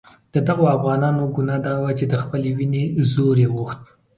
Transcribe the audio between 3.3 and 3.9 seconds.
یې غوښت.